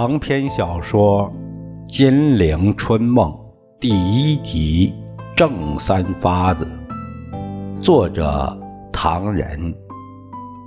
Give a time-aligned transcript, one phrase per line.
[0.00, 1.28] 长篇小说
[1.92, 3.32] 《金陵春梦》
[3.80, 4.94] 第一集
[5.36, 6.64] 《正三发子》，
[7.82, 8.56] 作者
[8.92, 9.74] 唐人，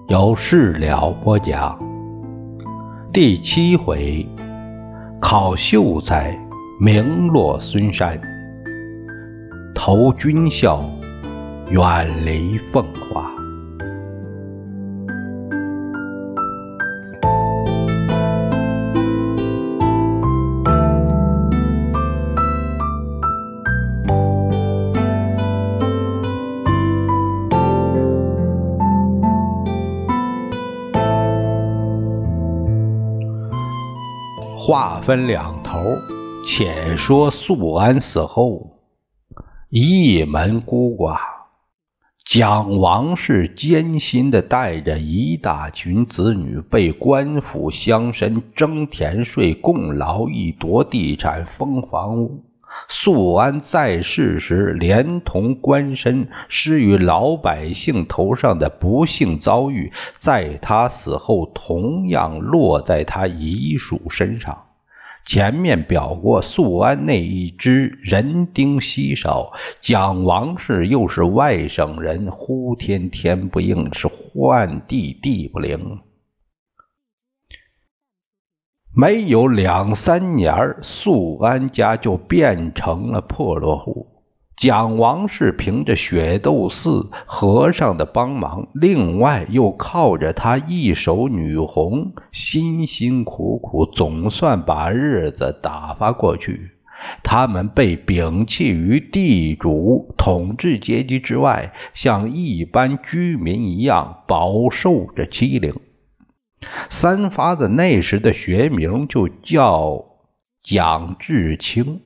[0.10, 1.80] 由事了播讲。
[3.14, 4.28] 第七回，
[5.22, 6.38] 考秀才
[6.78, 8.20] 名落孙山，
[9.74, 10.84] 投军校
[11.70, 13.32] 远离凤华。
[34.72, 35.84] 话分两头，
[36.48, 38.80] 且说素安死后，
[39.70, 41.18] 一门孤寡。
[42.24, 52.46] 蒋王氏艰辛地带着一大群子女，被官府乡绅征田税、共劳役、夺地产、封房屋。
[52.88, 64.66] 素安在世时，连同官绅施于老百姓头上的不幸遭遇，在他死后同样落在他遗属身上。
[65.24, 76.00] 前面表过，素安那一支人丁稀少，蒋王氏又是外省人，呼天天不应，是唤地地不灵。
[78.94, 84.08] 没有两三年，素安家就变成了破落户。
[84.58, 96.72] 蒋王氏凭着雪窦寺和尚的帮忙，另外又靠着他一手女红，辛辛苦苦总算把日子打发过去。
[97.24, 105.74] 他们被摒弃于地主统治阶级之外，像一般居民一样饱受着欺凌。
[106.90, 110.06] 三发子那时的学名就叫
[110.64, 112.02] 蒋志清，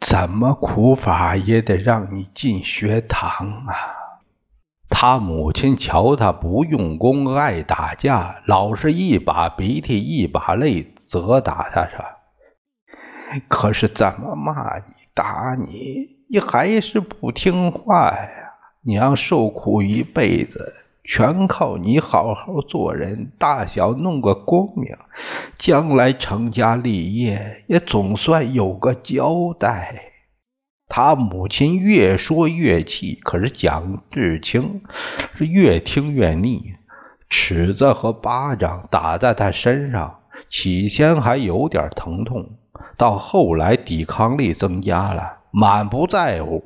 [0.00, 3.74] 怎么苦法也得让你进学堂啊！
[4.88, 12.04] 他母亲瞧他不用功，爱打架，老是一把鼻涕一把泪责打他说
[13.48, 18.52] ：“可是怎么骂你打你，你还是不听话呀！
[18.82, 20.74] 娘受苦一辈子。”
[21.06, 24.96] 全靠你好好做人，大小弄个功名，
[25.56, 30.02] 将来成家立业也总算有个交代。
[30.88, 34.82] 他母亲越说越气，可是蒋志清
[35.36, 36.74] 是越听越腻，
[37.28, 42.50] 尺子和巴掌打在他身上，起先还有点疼痛，
[42.96, 46.64] 到后来抵抗力增加了，满不在乎。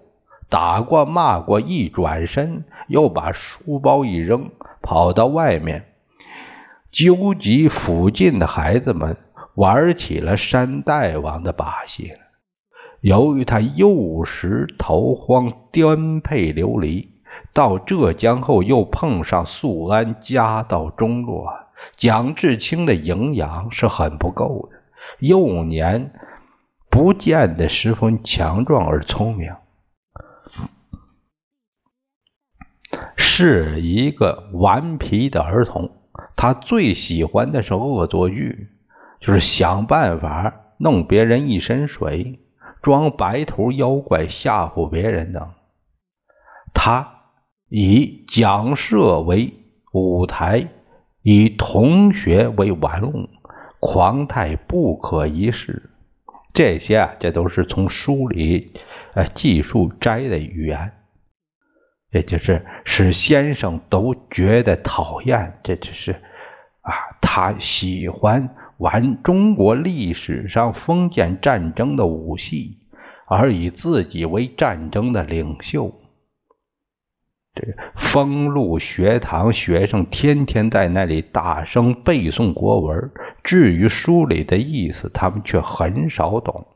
[0.48, 4.50] 打过骂过，一转身又把书包一扔，
[4.82, 5.84] 跑到外面，
[6.90, 9.16] 纠集附近的孩子们
[9.54, 12.14] 玩起了山大王的把戏。
[13.00, 17.10] 由于他幼时逃荒，颠沛流离，
[17.52, 21.48] 到浙江后又碰上素安家道中落，
[21.96, 24.78] 蒋志清的营养是很不够的。
[25.20, 26.12] 幼年
[26.90, 29.54] 不见得十分强壮而聪明。
[33.32, 35.88] 是一个顽皮的儿童，
[36.34, 38.68] 他最喜欢的是恶作剧，
[39.20, 42.40] 就是想办法弄别人一身水，
[42.82, 45.48] 装白头妖怪吓唬别人等。
[46.74, 47.20] 他
[47.68, 49.54] 以讲社为
[49.92, 50.66] 舞台，
[51.22, 53.28] 以同学为玩物，
[53.78, 55.90] 狂态不可一世。
[56.52, 58.72] 这些啊，这都是从书里
[59.14, 60.92] 呃记述摘的语言。
[62.12, 66.12] 也就是使先生都觉得讨厌，这只是
[66.82, 72.78] 啊，他喜欢玩中国历史上封建战争的武戏，
[73.26, 75.94] 而以自己为战争的领袖。
[77.54, 77.66] 这
[77.96, 83.10] 封路学堂学生天天在那里大声背诵国文，
[83.42, 86.66] 至于书里的意思，他们却很少懂。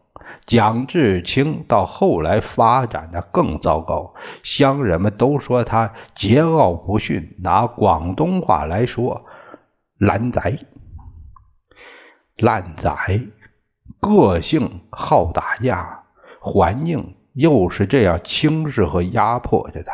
[0.47, 7.35] 蒋志清到后来发展的更糟糕，乡人们都说他桀骜不驯。
[7.41, 9.25] 拿广东话来说，
[9.97, 10.59] 烂仔、
[12.37, 13.21] 烂仔，
[14.01, 16.03] 个性好打架，
[16.41, 19.93] 环境又是这样轻视和压迫着他。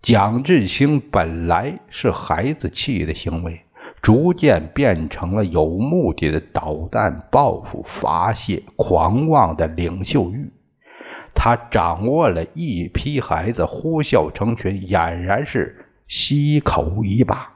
[0.00, 3.64] 蒋志清本来是孩子气的行为。
[4.04, 10.52] 逐渐变成了有目的的捣蛋、报复、发泄、狂妄的领袖欲。
[11.34, 17.54] 他掌握了一批孩子，呼啸成群，俨然是吸口一把。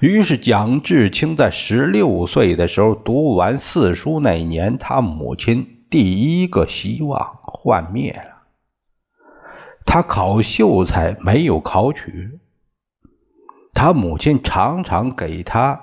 [0.00, 8.42] 于是蒋志清在十六岁的时候读完四书那年，他母亲第一个希望幻灭了。
[9.84, 12.40] 他考秀才没有考取，
[13.72, 15.80] 他母亲常常给他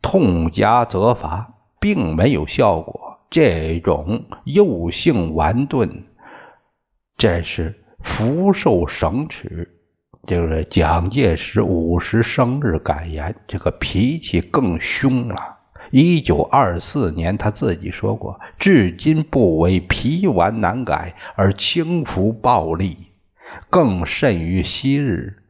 [0.00, 3.18] 痛加责罚，并没有效果。
[3.30, 6.04] 这种幼性顽钝，
[7.18, 9.74] 这是福寿省耻。
[10.26, 15.58] 就是蒋介石五十生日感言，这个脾气更凶了。
[15.90, 22.96] 一九二四年，他自己说过：“至今不为皮顽难改而轻浮暴戾，
[23.70, 25.42] 更甚于昔日。”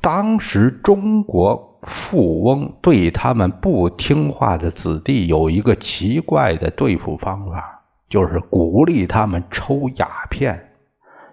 [0.00, 7.76] 当时中国富翁对他们不听话的子弟有一个奇怪的对付方法。
[8.10, 10.70] 就是鼓励他们抽鸦片。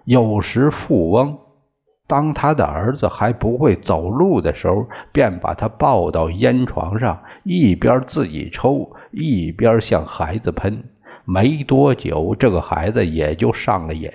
[0.04, 1.36] 有时富翁
[2.06, 10.84] 当他的儿子还不会走路的时候，便把他抱到烟床上，一边自己抽，一边向孩子喷。
[11.24, 14.08] 没多久，这个孩子也就上了瘾。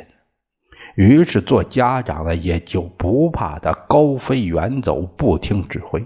[0.95, 6.05] 于是做家长的也就不怕他高飞远走，不听指挥。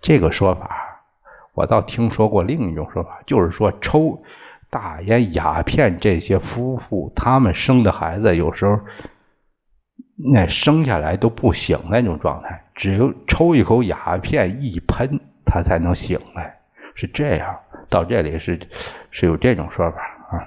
[0.00, 0.70] 这个说法，
[1.54, 4.22] 我倒听说过另一种说法，就是说抽。
[4.72, 8.78] 大烟鸦片，这些夫妇他们生的孩子有时候
[10.14, 16.60] 那生下来都不醒那种状态，只有抽一口鸦片一喷，他才能醒来，
[16.94, 17.58] 是这样。
[17.88, 18.60] 到这里是
[19.10, 19.98] 是有这种说法
[20.30, 20.46] 啊。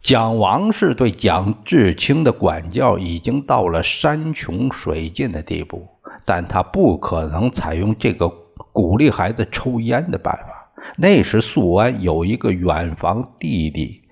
[0.00, 5.88] 蒋王氏对蒋志清的管教已经到了山穷水尽的地步，
[6.24, 8.28] 但他不可能采用这个
[8.72, 10.70] 鼓励孩子抽烟的办法。
[10.96, 14.02] 那时素安有一个远房弟弟，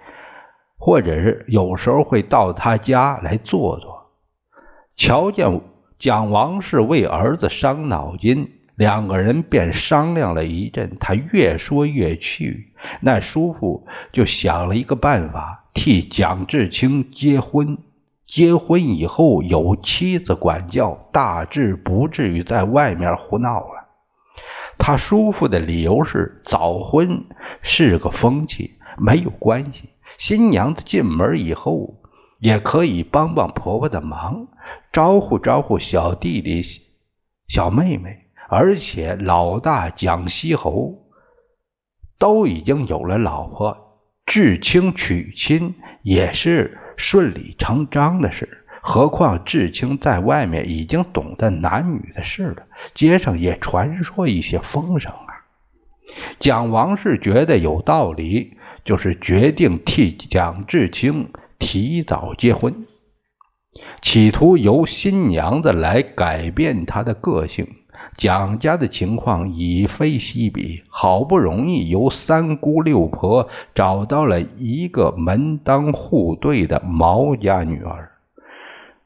[0.77, 4.11] 或者是有时候会到他家来坐坐。
[4.97, 5.61] 瞧见
[5.99, 10.96] 蒋王氏为儿子伤脑筋，两个人便商量了一阵。
[11.00, 17.78] 他越说越气，那叔父就想了一个办法，替蒋志清结婚。
[18.26, 23.87] 结婚以后有妻子管教，大致不至于在外面胡闹了。
[24.79, 27.25] 他叔父的理由是早婚
[27.62, 29.90] 是个风气，没有关系。
[30.19, 31.94] 新娘子进门以后
[32.40, 34.49] 也可以帮帮婆婆的忙，
[34.93, 36.62] 招呼招呼小弟弟、
[37.49, 38.25] 小妹妹。
[38.48, 41.06] 而且老大蒋锡侯
[42.19, 48.64] 都已经有了老婆，至清娶亲也是顺理成章的事。
[48.81, 55.43] 何况志清在外面已经懂得男女的事了，街上也传说一些风声啊。
[56.38, 62.87] 蒋王氏觉得有道理，就是决定替蒋志清提早结婚，
[64.02, 67.66] 企图由新娘子来改变他的个性。
[68.17, 78.13] 蒋家的情况已非昔比，好不容易由三姑六婆找到了一个门当户对的毛家女儿。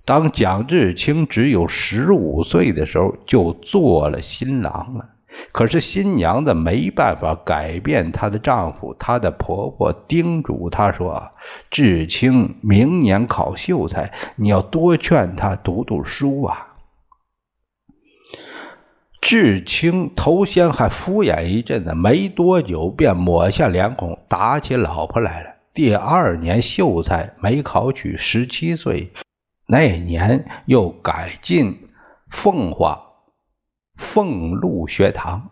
[0.05, 5.07] 当蒋志清只有十五岁的时候，就做了新郎了。
[5.53, 11.31] 可是新娘子没办法改变她的丈夫，她的婆婆叮嘱她说
[11.71, 16.69] ：“志清明年考秀才，你要多劝他读读书啊。”
[19.21, 25.51] 志清头先还敷衍一阵子，没多久便抹下脸孔，打起老婆来了。
[25.75, 29.13] 第二年秀才没考取，十七岁。
[29.67, 31.91] 那年又改进
[32.29, 33.03] 奉化
[33.97, 35.51] 俸禄学堂，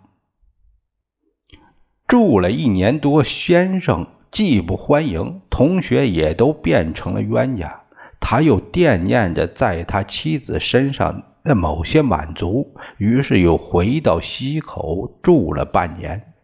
[2.08, 7.82] 住了一年多，先生既不欢迎，同学也都变成了冤家。
[8.18, 16.34] 他又惦念着在他妻子身上的某些满足，于是又回到西口住了半年。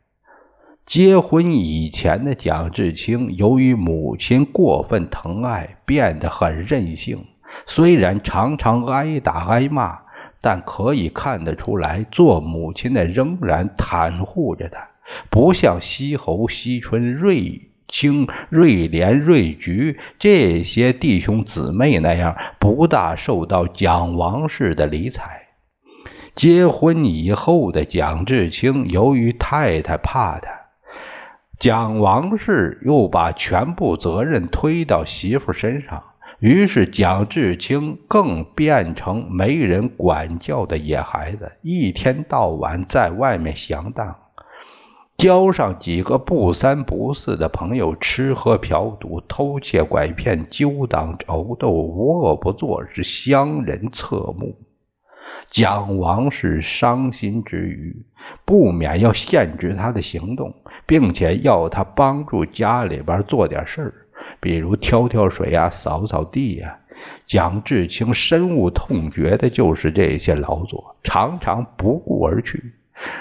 [0.85, 7.25] 结婚以前的蒋志清，由于母亲过分疼爱，变得很任性。
[7.67, 10.01] 虽然常常挨打挨骂，
[10.41, 14.89] 但可以看得出来，做母亲的仍然袒护着他，
[15.31, 25.47] 不像西侯、西春、瑞清、瑞莲、瑞菊这些弟兄姊妹那样，不大受到蒋王氏的理睬。
[26.35, 30.51] 结婚以后的蒋志清，由于太太怕他，
[31.61, 36.03] 蒋王氏又把全部责任推到媳妇身上。
[36.41, 44.17] 于是蒋志清更变成没人管教的野孩子，一天到晚在外面闲荡。
[45.17, 54.57] 交上几个不三不四的朋友，吃喝嫖赌，偷窃拐骗，纠党殴斗，无恶不作，是乡人侧目。
[55.49, 58.05] 蒋王是伤心之余，
[58.45, 60.55] 不免要限制他的行动，
[60.85, 63.95] 并且要他帮助家里边做点事儿，
[64.41, 66.81] 比如挑挑水呀、扫扫地呀。
[67.27, 72.73] 蒋志清深恶痛绝的就是这些劳作，常常不顾而去。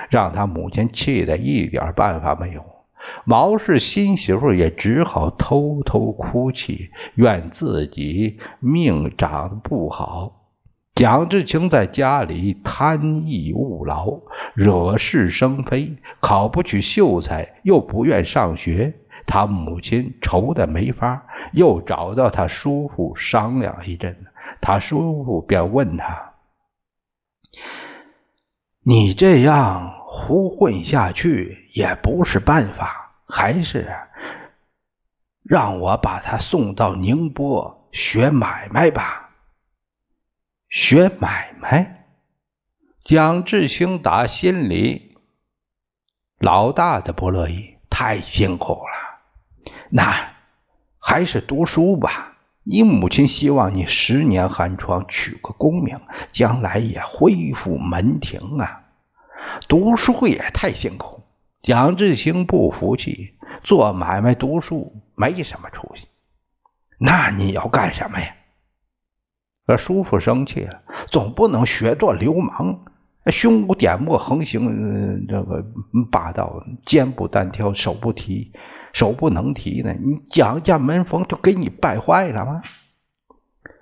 [0.10, 2.64] 让他母亲气得一点办法没有，
[3.26, 10.40] 毛氏新媳妇也只好偷偷哭泣，怨自己命长得不好。
[10.96, 14.20] 蒋志清在家里贪逸务劳，
[14.54, 18.94] 惹是生非，考不取秀才，又不愿上学。
[19.26, 24.16] 他母亲愁得没法，又找到他叔父商量一阵，
[24.62, 26.34] 他叔父便问他。
[28.86, 33.96] 你这样胡混下去也不是办法，还是
[35.42, 39.30] 让我把他送到宁波学买卖吧。
[40.68, 42.08] 学买卖，
[43.06, 45.18] 蒋志兴打心里
[46.38, 49.74] 老大的不乐意，太辛苦了。
[49.90, 50.34] 那
[51.00, 52.33] 还是读书吧。
[52.66, 56.00] 你母亲希望你十年寒窗，取个功名，
[56.32, 58.84] 将来也恢复门庭啊！
[59.68, 61.24] 读书也太辛苦。
[61.62, 66.08] 蒋志兴不服气，做买卖读书没什么出息。
[66.98, 68.34] 那你要干什么呀？
[69.68, 72.86] 这叔父生气了，总不能学做流氓，
[73.28, 75.66] 胸无点墨，横行这个
[76.12, 78.54] 霸道，肩不单挑，手不提。
[78.94, 82.62] 手不能提呢，你蒋家门风就给你败坏了吗？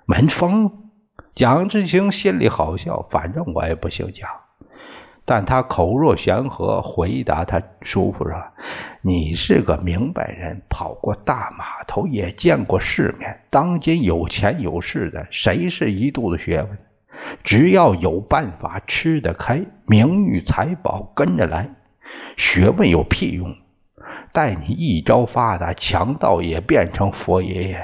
[0.04, 0.90] 门风，
[1.34, 4.28] 蒋志清心里好笑，反正我也不姓蒋，
[5.24, 8.34] 但他口若悬河回答他叔父说
[9.00, 13.42] ：“你是个明白人，跑过大码头，也见过世面。
[13.50, 16.78] 当今有钱有势的，谁是一肚子学问？
[17.44, 21.70] 只要有办法吃得开，名誉财宝跟着来，
[22.36, 23.54] 学问有屁用？”
[24.32, 27.78] 待你一朝发达，强盗也变成佛爷爷，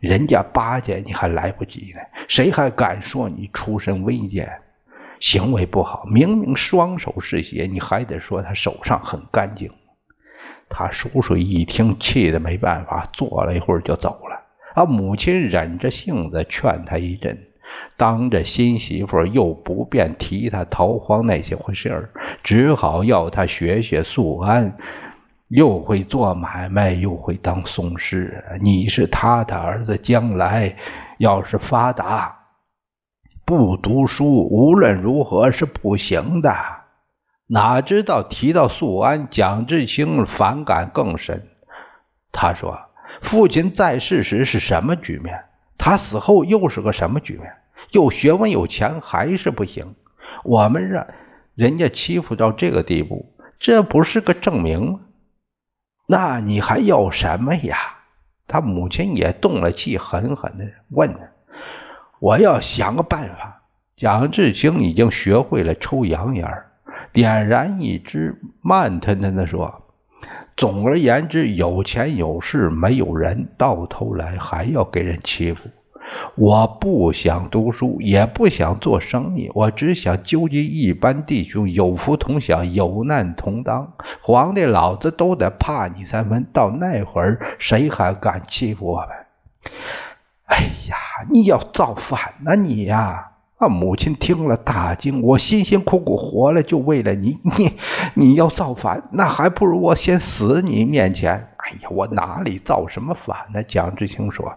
[0.00, 2.00] 人家巴结你还来不及呢。
[2.26, 4.60] 谁还敢说你出身微贱，
[5.20, 6.04] 行为不好？
[6.10, 9.70] 明明双手是血，你还得说他手上很干净。
[10.68, 14.42] 他叔叔一听，气得没办法，坐了一会儿就走了。
[14.74, 17.38] 啊，母亲忍着性子劝他一阵，
[17.96, 22.10] 当着新媳妇又不便提他逃荒那些回事儿，
[22.42, 24.76] 只好要他学学素安。
[25.48, 28.44] 又会做买卖，又会当讼师。
[28.60, 30.76] 你是他的儿子，将来
[31.18, 32.36] 要是发达，
[33.44, 36.54] 不读书，无论如何是不行的。
[37.46, 41.46] 哪知道提到素安，蒋志清反感更深。
[42.32, 42.80] 他说
[43.20, 45.44] ：“父亲在世时是什么局面？
[45.76, 47.52] 他死后又是个什么局面？
[47.90, 49.94] 有学问有钱还是不行？
[50.42, 51.06] 我们让
[51.54, 55.00] 人家欺负到这个地步，这不是个证明吗？”
[56.06, 57.76] 那你还要什么呀？
[58.46, 61.20] 他母亲也动了气，狠狠的问他
[62.20, 63.62] ：“我要想个办法。”
[63.96, 66.70] 杨志清已经学会了抽洋烟儿
[67.12, 69.82] 点燃一支，慢吞吞的说
[70.58, 75.70] ：“总而言之，有钱有势没有人，到头来还要给人欺负。”
[76.36, 83.92] 我不想读书，也不想做生意，我只想纠集一般弟兄，有福同享，有难同当。
[84.22, 89.08] 皇帝老子都得怕你三分，到那会儿谁还敢欺负我们？
[90.46, 90.96] 哎呀，
[91.30, 93.30] 你要造反呐你呀！
[93.56, 97.72] 啊，母亲听了大惊，我辛辛苦苦活了，就为了你，你
[98.14, 101.48] 你要造反，那还不如我先死你面前。
[101.56, 103.62] 哎呀，我哪里造什么反呢？
[103.62, 104.56] 蒋志清说。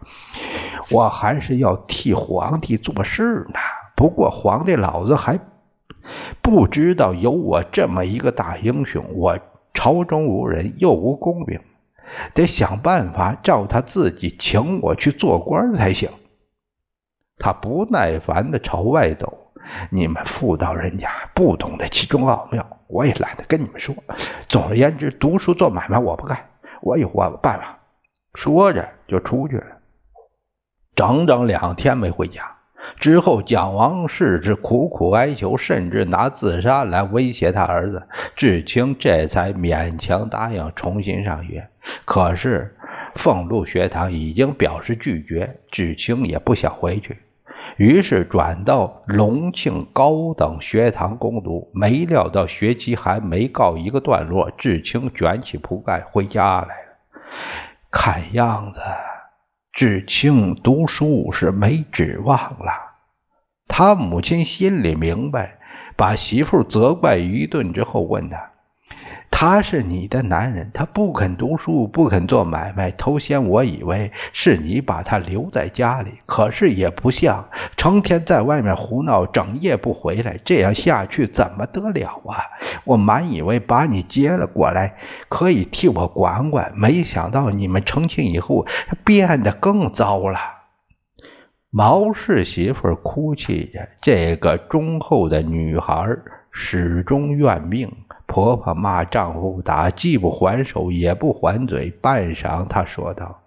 [0.91, 3.59] 我还是要替皇帝做事呢。
[3.95, 5.39] 不过皇帝老子还
[6.41, 9.03] 不知道有我这么一个大英雄。
[9.15, 9.39] 我
[9.73, 11.59] 朝中无人，又无功名，
[12.33, 16.09] 得想办法照他自己请我去做官才行。
[17.37, 19.51] 他不耐烦的朝外走。
[19.89, 23.93] 你们妇道人家不懂得其中奥妙，我也懒得跟你们说。
[24.47, 27.77] 总而言之，读书做买卖我不干，我有我的办法。
[28.33, 29.76] 说着就出去了。
[30.97, 32.55] 整整两天没回家，
[32.99, 41.67] 之后蒋王世之苦苦哀求，甚至拿自杀来威胁他儿子志清，这才勉强答应重新上学。
[42.03, 42.75] 可是
[43.13, 47.19] 凤禄学堂已经表示拒绝，志清也不想回去。
[47.75, 51.69] 于是转到隆庆高等学堂攻读。
[51.75, 57.27] 没料到学期还没告一个段落，志清卷起铺盖回家来了。
[57.91, 58.81] 看样子，
[59.77, 62.95] 志清读书是没指望了。
[63.67, 65.59] 他母亲心里明白，
[65.95, 68.53] 把媳妇责怪一顿之后，问他。
[69.29, 72.89] 他是你的男人，他不肯读书，不肯做买卖。
[72.89, 80.39] 头先我以为是你把他留在家里，可是也不像，成天在外面胡闹，整夜不回来。
[80.43, 82.35] 这样下去怎么得了啊？
[82.83, 84.97] 我满以为把你接了过来，
[85.29, 88.65] 可以替我管管，没想到你们成亲以后，
[89.05, 90.39] 变得更糟了。
[91.69, 96.07] 毛氏媳妇哭泣着，这个忠厚的女孩
[96.49, 97.91] 始终怨命。
[98.27, 101.89] 婆婆骂丈夫打，既不还手也不还嘴。
[102.01, 103.39] 半晌，她说道：“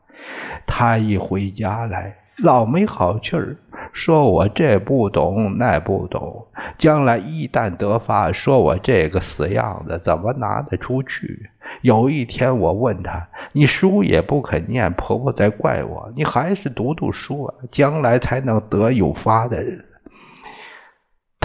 [0.67, 3.59] 他一回家来，老没好气儿，
[3.93, 6.47] 说我这不懂那不懂。
[6.79, 11.51] 将来一旦得发，说我这个死样子怎么拿得出去？
[11.83, 19.85] 有一天我问他，你书也不肯念，婆婆在怪我，你还是读读书啊，将来才能得有发的人。”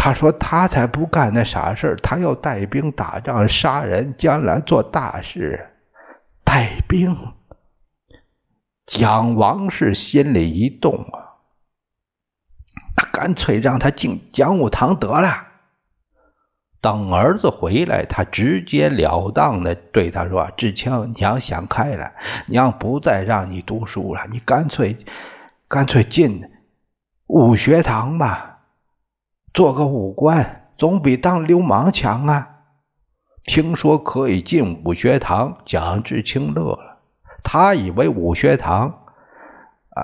[0.05, 5.67] 他说：“他才不干那傻事他要带兵打仗杀人，将来做大事。
[6.43, 7.17] 带兵。”
[8.85, 11.41] 蒋王氏心里一动啊，
[12.95, 15.47] 他干脆让他进讲武堂得了。
[16.81, 22.12] 等儿子回来，他直截了当的对他说：“志清，娘想开了，
[22.45, 25.00] 娘不再让你读书了，你干脆
[25.67, 26.43] 干脆进
[27.25, 28.51] 武学堂吧。”
[29.55, 32.50] 做个武官总比当流氓强啊！
[33.45, 36.97] 听说可以进武学堂，蒋志清乐了。
[37.41, 39.05] 他以为武学堂
[39.91, 40.03] 啊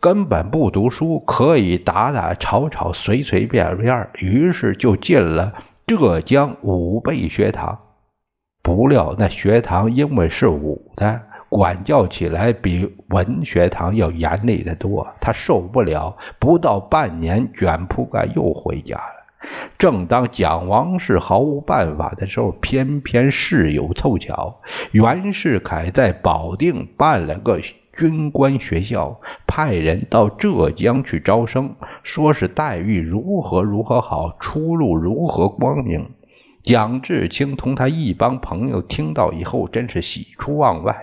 [0.00, 5.52] 根本不读书，可以打打吵吵，随随便便，于是就进了
[5.86, 7.78] 浙江武备学堂。
[8.62, 11.20] 不料那学堂因为是武的。
[11.48, 19.12] 管教起来比文学堂要严厉得多，他受不了，不到半年卷铺盖又回家了。
[19.78, 27.60] 正当蒋王氏毫无办法的时候，偏偏事有凑巧，袁世凯在保定办了个
[27.92, 36.10] 军官学校，派人到浙江去招生，说是待遇如何如何好，出路如何光明。
[36.62, 40.96] 蒋志清同他一帮朋友听到以后，真是喜出望外。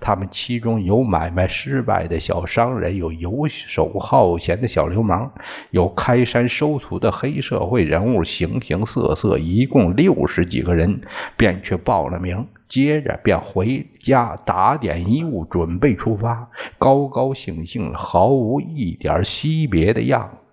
[0.00, 5.30] 他们其中有买卖失败的小商人，有游手好闲的小流氓，
[5.70, 11.00] 有开山收土的黑社会人物，形形色色，一共六十几个人，
[11.36, 12.46] 便去报了名。
[12.66, 16.48] 接着便回家打点衣物，准备出发，
[16.78, 20.43] 高高兴兴，毫无一点惜别的样子。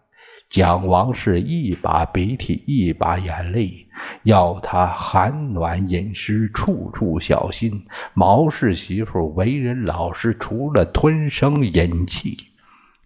[0.52, 3.88] 蒋王氏一把鼻涕一把眼泪，
[4.24, 7.86] 要他寒暖饮食处处小心。
[8.14, 12.38] 毛氏媳妇为人老实，除了吞声饮气，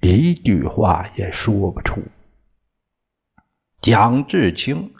[0.01, 2.01] 一句话也说不出。
[3.79, 4.93] 蒋志清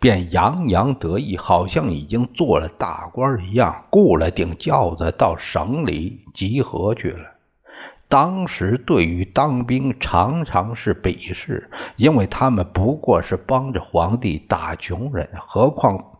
[0.00, 7.30] 便洋洋得意，好像已经做了大官一样，雇了顶轿子到省里集合去了。
[8.12, 16.18] 当时对于当兵常常是鄙视，因为他们不过是帮着皇帝打穷人，何况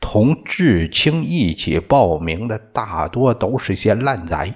[0.00, 4.54] 同志清一起报名的大多都是些烂仔。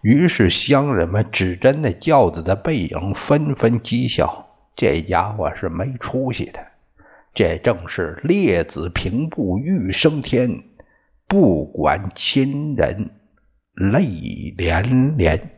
[0.00, 6.60] 于是乡人们指着那轿子的背影，纷纷讥笑：这家伙是没出息的。
[7.34, 10.62] 这正是列子平步欲升天，
[11.26, 13.10] 不管亲人
[13.74, 15.57] 泪连连。